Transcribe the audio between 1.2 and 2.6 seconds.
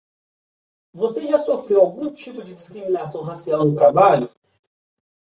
já sofreu algum tipo de